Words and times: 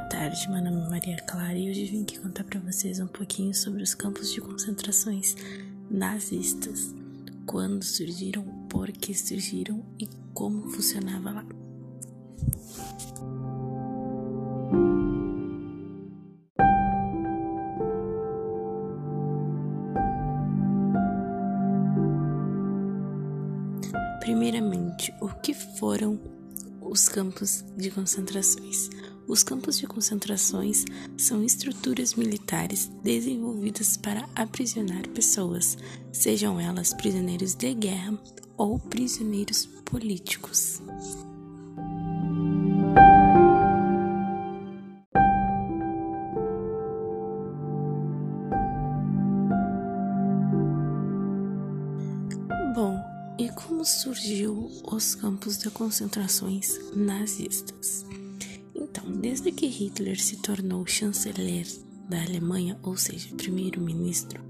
Boa 0.00 0.08
tarde, 0.08 0.48
meu 0.48 0.62
nome 0.62 0.86
é 0.86 0.88
Maria 0.88 1.16
Clara 1.18 1.56
e 1.56 1.70
hoje 1.70 1.84
vim 1.84 2.02
aqui 2.02 2.18
contar 2.18 2.42
para 2.42 2.58
vocês 2.58 2.98
um 3.00 3.06
pouquinho 3.06 3.54
sobre 3.54 3.82
os 3.82 3.94
campos 3.94 4.32
de 4.32 4.40
concentrações 4.40 5.36
nazistas, 5.90 6.94
quando 7.44 7.84
surgiram, 7.84 8.42
por 8.68 8.90
que 8.90 9.14
surgiram 9.14 9.84
e 9.98 10.08
como 10.32 10.70
funcionava 10.70 11.30
lá. 11.30 11.44
Primeiramente, 24.18 25.14
o 25.20 25.28
que 25.28 25.52
foram 25.52 26.18
os 26.80 27.06
campos 27.06 27.62
de 27.76 27.90
concentrações? 27.90 28.88
Os 29.30 29.44
campos 29.44 29.78
de 29.78 29.86
concentrações 29.86 30.84
são 31.16 31.44
estruturas 31.44 32.14
militares 32.14 32.90
desenvolvidas 33.00 33.96
para 33.96 34.28
aprisionar 34.34 35.08
pessoas, 35.10 35.78
sejam 36.12 36.58
elas 36.58 36.92
prisioneiros 36.92 37.54
de 37.54 37.72
guerra 37.72 38.18
ou 38.56 38.80
prisioneiros 38.80 39.66
políticos. 39.84 40.82
Bom, 52.74 53.00
e 53.38 53.48
como 53.50 53.84
surgiu 53.84 54.68
os 54.90 55.14
campos 55.14 55.56
de 55.56 55.70
concentrações 55.70 56.80
nazistas? 56.96 58.04
Então, 58.90 59.08
desde 59.12 59.52
que 59.52 59.66
Hitler 59.66 60.20
se 60.20 60.36
tornou 60.38 60.84
chanceler 60.84 61.64
da 62.08 62.20
Alemanha, 62.20 62.76
ou 62.82 62.96
seja, 62.96 63.32
primeiro-ministro, 63.36 64.42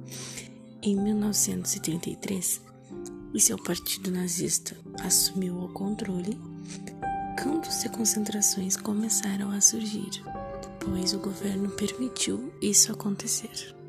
em 0.83 0.97
1933, 0.97 2.63
e 3.35 3.41
seu 3.41 3.63
partido 3.63 4.11
nazista 4.11 4.75
assumiu 5.05 5.59
o 5.59 5.69
controle, 5.69 6.41
campos 7.37 7.83
de 7.83 7.91
concentrações 7.91 8.79
começaram 8.79 9.51
a 9.51 9.61
surgir, 9.61 10.25
pois 10.81 11.13
o 11.13 11.19
governo 11.19 11.69
permitiu 11.73 12.51
isso 12.63 12.91
acontecer. 12.91 13.80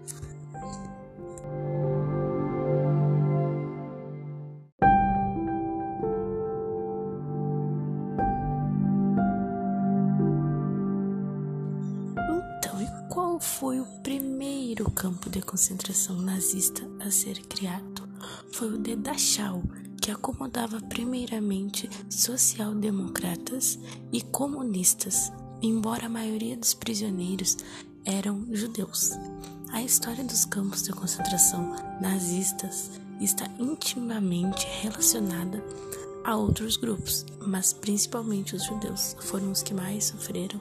Foi 13.42 13.80
o 13.80 13.86
primeiro 14.04 14.90
campo 14.92 15.28
de 15.28 15.42
concentração 15.42 16.16
nazista 16.16 16.88
a 17.00 17.10
ser 17.10 17.42
criado. 17.48 18.08
Foi 18.54 18.76
o 18.76 18.78
de 18.78 18.96
Dachau, 18.96 19.64
que 20.00 20.12
acomodava 20.12 20.80
primeiramente 20.80 21.90
social-democratas 22.08 23.80
e 24.14 24.22
comunistas, 24.22 25.32
embora 25.60 26.06
a 26.06 26.10
maioria 26.10 26.56
dos 26.56 26.76
prisioneiros 26.76 27.58
eram 28.06 28.46
judeus. 28.52 29.12
A 29.72 29.82
história 29.82 30.24
dos 30.24 30.46
campos 30.46 30.84
de 30.84 30.92
concentração 30.92 31.76
nazistas 32.00 32.92
está 33.20 33.50
intimamente 33.58 34.68
relacionada 34.82 35.64
a 36.24 36.36
outros 36.36 36.78
grupos, 36.78 37.26
mas 37.40 37.74
principalmente 37.74 38.56
os 38.56 38.64
judeus 38.66 39.16
foram 39.20 39.52
os 39.52 39.64
que 39.64 39.74
mais 39.74 40.06
sofreram 40.06 40.60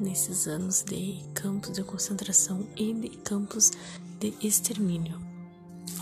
nesses 0.00 0.46
anos 0.48 0.82
de 0.82 1.22
campos 1.34 1.72
de 1.72 1.84
concentração 1.84 2.66
e 2.76 2.92
de 2.94 3.10
campos 3.18 3.70
de 4.18 4.34
extermínio. 4.42 5.20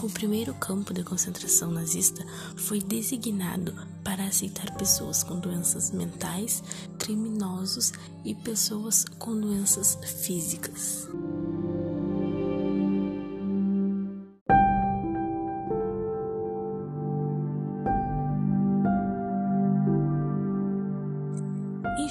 O 0.02 0.08
primeiro 0.08 0.54
campo 0.54 0.94
de 0.94 1.02
concentração 1.02 1.72
nazista 1.72 2.24
foi 2.56 2.80
designado 2.80 3.74
para 4.04 4.24
aceitar 4.24 4.76
pessoas 4.76 5.24
com 5.24 5.40
doenças 5.40 5.90
mentais, 5.90 6.62
criminosos 6.98 7.92
e 8.24 8.34
pessoas 8.34 9.04
com 9.18 9.38
doenças 9.38 9.98
físicas. 10.04 11.08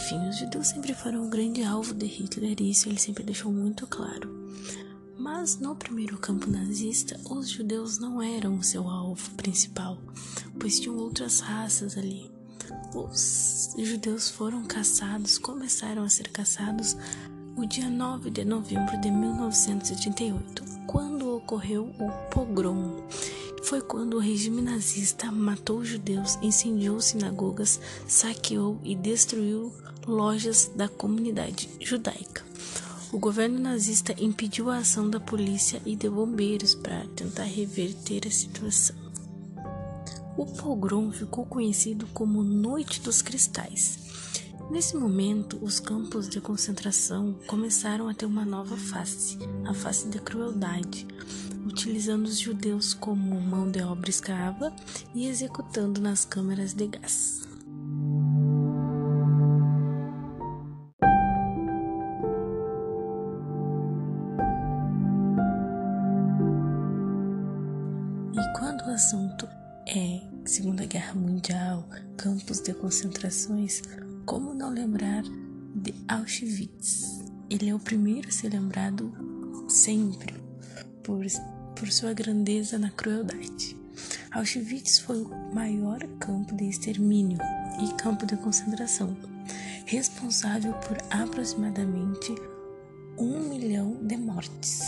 Enfim, 0.07 0.29
os 0.29 0.37
judeus 0.37 0.67
sempre 0.67 0.93
foram 0.93 1.25
um 1.25 1.29
grande 1.29 1.61
alvo 1.63 1.93
de 1.93 2.05
Hitler 2.05 2.55
e 2.61 2.71
isso 2.71 2.87
ele 2.87 2.97
sempre 2.97 3.25
deixou 3.25 3.51
muito 3.51 3.85
claro. 3.85 4.33
Mas 5.17 5.59
no 5.59 5.75
primeiro 5.75 6.17
campo 6.17 6.49
nazista, 6.49 7.19
os 7.29 7.49
judeus 7.49 7.99
não 7.99 8.21
eram 8.21 8.55
o 8.55 8.63
seu 8.63 8.87
alvo 8.87 9.29
principal, 9.31 9.97
pois 10.57 10.79
tinham 10.79 10.95
outras 10.95 11.41
raças 11.41 11.97
ali. 11.97 12.31
Os 12.95 13.75
judeus 13.77 14.29
foram 14.29 14.63
caçados, 14.63 15.37
começaram 15.37 16.03
a 16.03 16.09
ser 16.09 16.29
caçados 16.29 16.95
o 17.57 17.65
dia 17.65 17.89
9 17.89 18.29
de 18.29 18.45
novembro 18.45 18.97
de 19.01 19.11
1988, 19.11 20.63
quando 20.87 21.35
ocorreu 21.35 21.93
o 21.99 22.29
pogrom. 22.29 22.95
Foi 23.67 23.81
quando 23.81 24.13
o 24.13 24.19
regime 24.21 24.61
nazista 24.61 25.29
matou 25.29 25.83
judeus, 25.83 26.39
incendiou 26.41 27.01
sinagogas, 27.01 27.81
saqueou 28.07 28.79
e 28.81 28.95
destruiu 28.95 29.73
lojas 30.07 30.71
da 30.73 30.87
comunidade 30.87 31.69
judaica. 31.81 32.45
O 33.11 33.19
governo 33.19 33.59
nazista 33.59 34.15
impediu 34.17 34.69
a 34.69 34.77
ação 34.77 35.09
da 35.09 35.19
polícia 35.19 35.81
e 35.85 35.97
de 35.97 36.09
bombeiros 36.09 36.75
para 36.75 37.05
tentar 37.07 37.43
reverter 37.43 38.25
a 38.25 38.31
situação. 38.31 38.95
O 40.37 40.45
pogrom 40.45 41.11
ficou 41.11 41.45
conhecido 41.45 42.07
como 42.13 42.45
Noite 42.45 43.01
dos 43.01 43.21
Cristais. 43.21 43.99
Nesse 44.71 44.95
momento, 44.95 45.59
os 45.61 45.77
campos 45.77 46.29
de 46.29 46.39
concentração 46.39 47.37
começaram 47.45 48.07
a 48.07 48.13
ter 48.13 48.27
uma 48.27 48.45
nova 48.45 48.77
face, 48.77 49.37
a 49.65 49.73
face 49.73 50.07
da 50.07 50.19
crueldade, 50.19 51.05
utilizando 51.67 52.25
os 52.25 52.39
judeus 52.39 52.93
como 52.93 53.39
mão 53.39 53.69
de 53.69 53.81
obra 53.81 54.09
escrava 54.09 54.73
e 55.13 55.27
executando 55.27 56.01
nas 56.01 56.25
câmeras 56.25 56.73
de 56.73 56.87
gás. 56.87 57.47
o 68.87 68.91
assunto 68.91 69.47
é 69.85 70.21
Segunda 70.45 70.85
Guerra 70.85 71.13
Mundial, 71.13 71.85
campos 72.15 72.61
de 72.61 72.73
concentrações, 72.73 73.81
como 74.25 74.53
não 74.53 74.69
lembrar 74.69 75.23
de 75.75 75.93
Auschwitz? 76.07 77.21
Ele 77.49 77.69
é 77.69 77.75
o 77.75 77.79
primeiro 77.79 78.29
a 78.29 78.31
ser 78.31 78.53
lembrado 78.53 79.11
sempre 79.67 80.46
por, 81.07 81.25
por 81.73 81.89
sua 81.89 82.13
grandeza 82.13 82.77
na 82.77 82.91
crueldade. 82.91 83.77
Auschwitz 84.29 84.99
foi 84.99 85.21
o 85.21 85.53
maior 85.53 85.99
campo 86.19 86.53
de 86.53 86.65
extermínio 86.65 87.37
e 87.81 87.93
campo 87.93 88.25
de 88.25 88.35
concentração, 88.35 89.15
responsável 89.85 90.73
por 90.73 90.97
aproximadamente 91.09 92.35
um 93.17 93.39
milhão 93.39 93.95
de 94.05 94.17
mortes. 94.17 94.81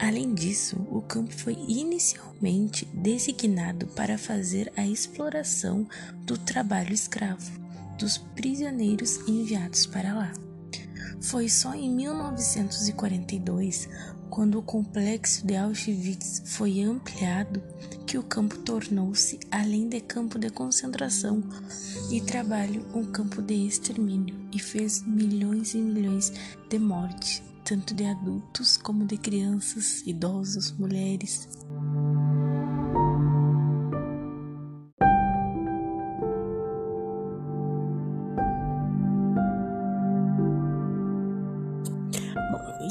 Além 0.00 0.34
disso, 0.34 0.76
o 0.90 1.00
campo 1.00 1.32
foi 1.32 1.54
inicialmente 1.68 2.84
designado 2.86 3.86
para 3.88 4.18
fazer 4.18 4.72
a 4.76 4.84
exploração 4.84 5.86
do 6.24 6.36
trabalho 6.36 6.92
escravo 6.92 7.50
dos 7.98 8.18
prisioneiros 8.18 9.18
enviados 9.28 9.86
para 9.86 10.12
lá. 10.14 10.32
Foi 11.20 11.48
só 11.48 11.74
em 11.74 11.90
1942, 11.90 13.88
quando 14.30 14.58
o 14.58 14.62
complexo 14.62 15.46
de 15.46 15.56
Auschwitz 15.56 16.42
foi 16.44 16.82
ampliado, 16.82 17.62
que 18.06 18.18
o 18.18 18.22
campo 18.22 18.58
tornou-se, 18.58 19.38
além 19.50 19.88
de 19.88 20.00
campo 20.00 20.38
de 20.38 20.50
concentração 20.50 21.42
e 22.10 22.20
trabalho, 22.20 22.86
um 22.94 23.04
campo 23.04 23.42
de 23.42 23.54
extermínio 23.66 24.36
e 24.52 24.58
fez 24.58 25.02
milhões 25.06 25.74
e 25.74 25.78
milhões 25.78 26.32
de 26.68 26.78
mortes 26.78 27.42
tanto 27.68 27.92
de 27.92 28.06
adultos 28.06 28.78
como 28.78 29.04
de 29.04 29.18
crianças, 29.18 30.02
idosos, 30.06 30.72
mulheres. 30.72 31.46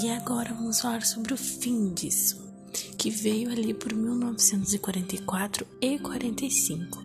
E 0.03 0.09
agora 0.11 0.53
vamos 0.53 0.79
falar 0.79 1.03
sobre 1.03 1.33
o 1.33 1.37
fim 1.37 1.91
disso, 1.93 2.37
que 2.97 3.09
veio 3.09 3.49
ali 3.49 3.73
por 3.73 3.93
1944 3.93 5.65
e 5.81 5.97
45. 5.97 7.03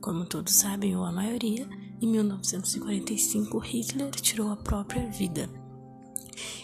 Como 0.00 0.26
todos 0.26 0.54
sabem, 0.54 0.94
ou 0.94 1.04
a 1.04 1.12
maioria, 1.12 1.66
Em 2.02 2.06
1945, 2.06 3.56
Hitler 3.60 4.10
tirou 4.10 4.50
a 4.52 4.56
própria 4.56 5.08
vida. 5.08 5.48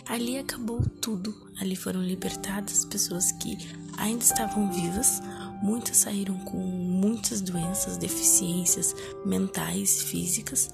Ali 0.07 0.37
acabou 0.37 0.83
tudo. 1.01 1.35
Ali 1.59 1.77
foram 1.77 2.03
libertadas 2.03 2.85
pessoas 2.85 3.33
que 3.33 3.57
ainda 3.97 4.23
estavam 4.23 4.71
vivas. 4.71 5.23
Muitas 5.63 5.99
saíram 5.99 6.37
com 6.41 6.59
muitas 6.59 7.41
doenças, 7.41 7.97
deficiências 7.97 8.95
mentais, 9.25 10.03
físicas. 10.03 10.69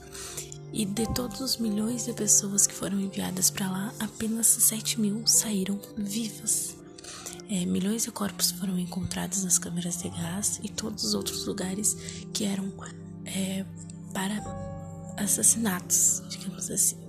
E 0.72 0.84
de 0.84 1.06
todos 1.14 1.40
os 1.40 1.56
milhões 1.56 2.04
de 2.04 2.12
pessoas 2.12 2.66
que 2.66 2.74
foram 2.74 3.00
enviadas 3.00 3.50
para 3.50 3.70
lá, 3.70 3.94
apenas 3.98 4.46
7 4.46 5.00
mil 5.00 5.26
saíram 5.26 5.80
vivas. 5.96 6.76
É, 7.48 7.64
milhões 7.64 8.02
de 8.02 8.10
corpos 8.10 8.50
foram 8.50 8.78
encontrados 8.78 9.44
nas 9.44 9.58
câmeras 9.58 10.02
de 10.02 10.08
gás 10.08 10.60
e 10.62 10.68
todos 10.68 11.04
os 11.04 11.14
outros 11.14 11.46
lugares 11.46 11.96
que 12.32 12.44
eram 12.44 12.72
é, 13.24 13.64
para 14.12 14.42
assassinatos, 15.16 16.22
digamos 16.28 16.70
assim. 16.70 17.05